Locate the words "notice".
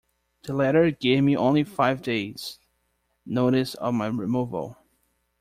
3.23-3.75